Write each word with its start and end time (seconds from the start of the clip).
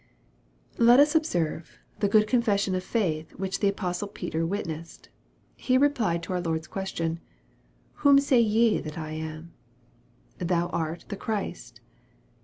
Let 0.79 0.99
us 0.99 1.13
observe 1.13 1.77
the 1.99 2.07
good 2.09 2.25
confession 2.25 2.73
of 2.73 2.83
faith 2.83 3.33
which 3.35 3.59
the 3.59 3.67
apostle 3.67 4.07
Peter 4.07 4.47
witnessed. 4.47 5.09
He 5.55 5.77
replied 5.77 6.23
to 6.23 6.33
our 6.33 6.41
Lord's 6.41 6.65
question," 6.65 7.19
Whom 8.01 8.19
say 8.19 8.39
ye 8.41 8.79
that 8.79 8.97
I 8.97 9.11
am 9.11 9.53
?""Thou 10.39 10.69
art 10.69 11.05
the 11.09 11.17
Christ." 11.17 11.81